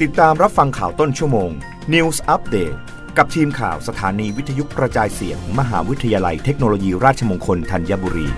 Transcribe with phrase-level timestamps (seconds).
[0.00, 1.50] ติดตามรับฟังข่าวต้นชั่วโมง
[1.94, 2.76] News Update
[3.16, 8.28] กับทีมข่าวสถานีวิทยุกระจายเสียง มหาวิทยาลัยเทคโนโลยีราชมงคลธัญบุรี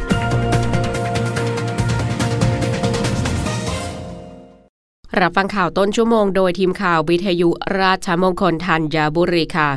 [5.21, 7.49] รับฟังข่าวต้นชั่วโมงโดยทีมข่าววิทยุ
[7.81, 9.71] ราชมงคลธัญบุรีค่ะ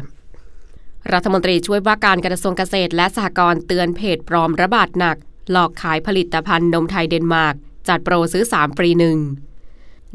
[1.14, 5.18] รัฐมนตรีช่วยว่าการกระทรวงเกษตรและสหกรณ์เตือนเพจปลอมระบาดหนัก
[5.52, 7.56] หลอกขายผลิตภัณฑ์นมไทยเดนมาร์ก
[7.88, 9.20] จัดโปรซื้อ 3 ฟรีหนึ่ง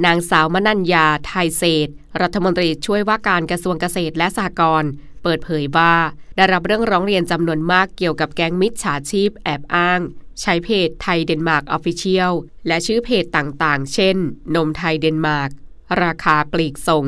[0.05, 1.89] นางสาวมนัญญาไทยเศรษฐ์
[2.21, 4.91] รัฐมนตรีช่วยว่าการกระทรวงเกษตรและสหกรณ์
[5.23, 5.95] เปิดเผยว่า
[6.37, 10.01] ได้รับเรื่องร้องเรียนจำนวนมากเกี่ยวกับแก๊งมิจฉาชีพแอบอ้าง
[10.41, 12.33] ใช้เพจไทยเดนมาร์ก Official
[12.67, 14.17] และชื่อเพจต่างๆ เช่น
[14.55, 15.51] นมไทยเดนมาร์ก
[16.03, 17.07] ราคาปลีกส่ง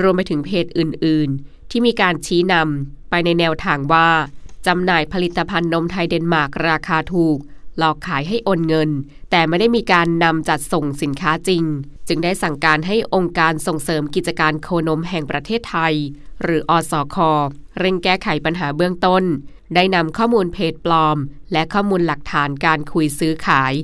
[0.00, 4.08] รวมไปถึงเพจอื่นๆ ที่มีการชี้นำไปในแนวทางว่า
[4.66, 7.38] จำหน่ายผลิตภัณฑ์นมไทยเดนมาร์กราคาถูก
[7.78, 8.90] หลอกขายให้โอนเงิน
[9.30, 11.64] แต่ไม่ได้มีการนำจัดส่งสินค้าจริง
[12.08, 15.94] จึงได้สั่งการให้องค์การส่งเสริมกิจการโคนมแห่งประเทศไทย
[16.42, 17.30] หรืออสคอ
[17.78, 19.24] เร่งแก้ไขปัญหาเบื้องต้น
[19.74, 21.16] ได้นำข้อมูลเพจปลอม
[21.52, 23.74] และข้อมูลหลักฐานการคุยซื้อขาย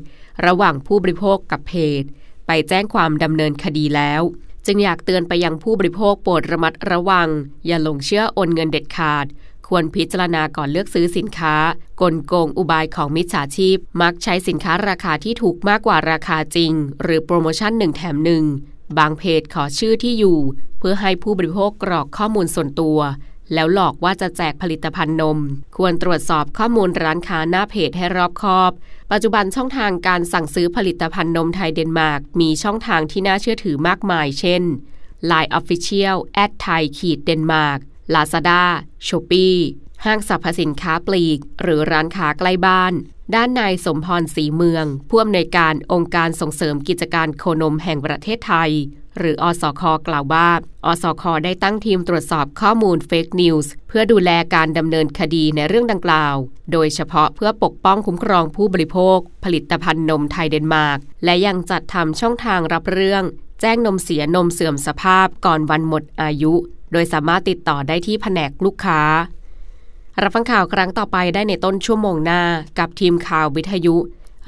[0.47, 2.03] ระหว่างผู้บริโภคกับเพจ
[2.47, 4.23] ไปแจ้งความดำเนินคดีแล้ว
[4.67, 7.29] จึงอยากเตือนไปยังผู้บริโภคโปรดระมัดระวัง
[7.67, 9.27] อย่าหลงเชื่อโอนเงินเด็ดขาด
[9.69, 11.55] ควรพิจารณาก่อนเลือกซื้อสินค้า
[12.01, 18.45] กลโกงอุบายของมิจฉาชีพ มักใช้สินค้าราคาที่ถูกมากกว่าราคาจริง หรือโปรโมชั่นหนึ่งแถมหนึ่ง
[18.99, 20.39] บางเพจขอชื่อที่อยู่
[20.79, 22.99] เพื่อให้ผู้บริโภคกรอกข้อมูลส่วนตัว
[23.55, 25.39] แล้วหลอกว่าจะแจกผลิตภัณฑ์นม
[25.77, 28.73] ควรตรวจสอบข้อมูลร้านค้าหน้าเพจให้รอบคอบ
[29.13, 34.63] ปัจจุบันช่องทางการสั่งซื้อผลิตภัณฑ์นมไทยเดนมาร์กมีช่องทางที่น่าเชื่อถือมากมาย เช่น
[35.31, 37.81] Line Official แอดไทยขีดเดนมาร์ก
[38.15, 38.63] Lazada
[39.07, 39.57] Shopee
[40.05, 42.93] ห้างสรรพสินค้าปลีก หรือร้านค้าใกล้บ้าน
[43.35, 48.73] ด้านนายสมพรศรีเมือง ผู้อำนวยการองค์การส่งเสริมกิจการโคนมแห่งประเทศไทย
[49.19, 50.51] หรืออสคกล่าวว่า
[50.87, 56.37] อสคได้ตั้งทีมตรวจสอบข้อมูล fake news เพื่อดูแลการดำเนินคดีในเรื่องดังกล่าว
[56.73, 63.25] โดยเฉพาะเพื่อปกป้องคุ้มครองผู้บริโภค ผลิตภัณฑ์นมไทยเดนมาร์ก และยังจัดทำช่องทางรับเรื่อง
[63.61, 66.53] แจ้งนมเสียนมเสื่อมสภาพก่อนวันหมดอายุ
[66.93, 69.01] โดยสามารถติดต่อได้ที่แผนกลูกค้า
[70.23, 72.43] รับฟังข่าวครั้งต่อไปได้ในต้นชั่วโมงหน้า
[72.79, 73.97] กับทีมข่าววิทยุ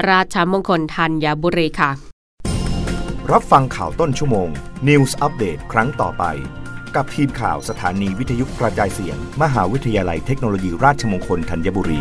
[0.09, 1.91] ราชมงคลธัญบุรีค่ะ
[3.33, 4.49] รับฟังข่าวต้นชั่วโมง
[4.89, 6.25] News อัปเดตครั้งต่อไป
[6.97, 11.91] กับทีมข่าวสถานีวิทยุกระจายเสียง มหาวิทยาลัยเทคโนโลยีราชมงคลธัญบุร